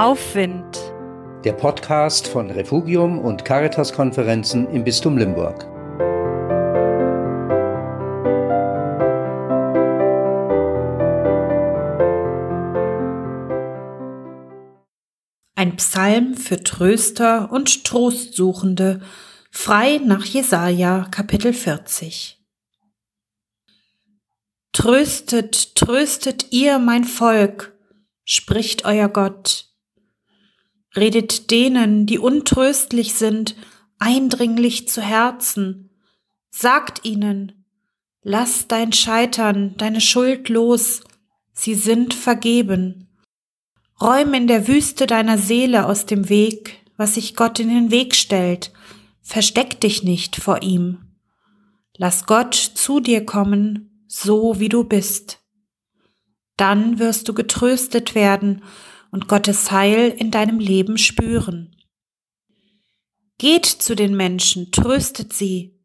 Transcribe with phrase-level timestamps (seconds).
[0.00, 0.78] Aufwind.
[1.44, 5.66] Der Podcast von Refugium und Caritas-Konferenzen im Bistum Limburg.
[15.54, 19.02] Ein Psalm für Tröster und Trostsuchende,
[19.50, 22.42] frei nach Jesaja, Kapitel 40.
[24.72, 27.76] Tröstet, tröstet ihr mein Volk,
[28.24, 29.69] spricht euer Gott.
[30.96, 33.54] Redet denen, die untröstlich sind,
[33.98, 35.90] eindringlich zu Herzen.
[36.50, 37.64] Sagt ihnen,
[38.22, 41.02] lass dein Scheitern, deine Schuld los,
[41.52, 43.08] sie sind vergeben.
[44.00, 48.16] Räum in der Wüste deiner Seele aus dem Weg, was sich Gott in den Weg
[48.16, 48.72] stellt.
[49.22, 50.98] Versteck dich nicht vor ihm.
[51.96, 55.38] Lass Gott zu dir kommen, so wie du bist.
[56.56, 58.62] Dann wirst du getröstet werden
[59.10, 61.76] und Gottes Heil in deinem Leben spüren.
[63.38, 65.80] Geht zu den Menschen, tröstet sie.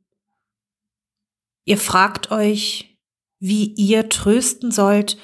[1.64, 2.98] Ihr fragt euch,
[3.40, 5.18] wie ihr trösten sollt,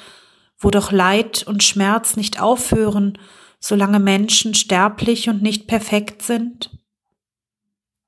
[0.57, 3.17] wo doch Leid und Schmerz nicht aufhören,
[3.59, 6.69] solange Menschen sterblich und nicht perfekt sind?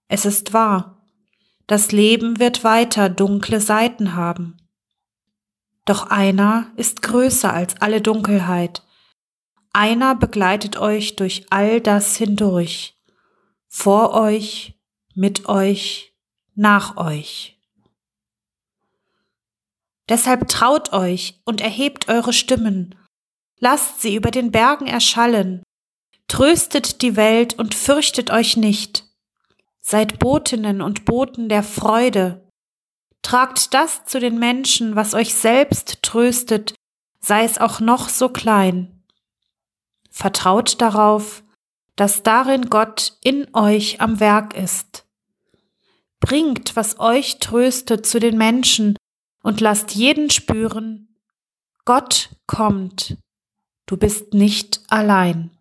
[0.08, 1.08] Es ist wahr,
[1.68, 4.58] das Leben wird weiter dunkle Seiten haben.
[5.86, 8.84] Doch einer ist größer als alle Dunkelheit.
[9.74, 12.96] Einer begleitet euch durch all das hindurch.
[13.68, 14.80] Vor euch,
[15.16, 16.14] mit euch,
[16.56, 17.60] nach euch.
[20.10, 22.96] Deshalb traut euch und erhebt eure Stimmen.
[23.60, 25.64] Lasst sie über den Bergen erschallen.
[26.28, 29.06] Tröstet die Welt und fürchtet euch nicht.
[29.80, 32.44] Seid Botinnen und Boten der Freude,
[33.24, 36.76] Tragt das zu den Menschen, was euch selbst tröstet,
[37.20, 38.93] sei es auch noch so klein.
[40.16, 41.44] Vertraut darauf,
[41.96, 45.08] dass darin Gott in euch am Werk ist.
[46.20, 48.96] Bringt, was euch tröstet, zu den Menschen
[49.42, 51.18] und lasst jeden spüren,
[51.84, 53.18] Gott kommt,
[53.88, 55.53] du bist nicht allein.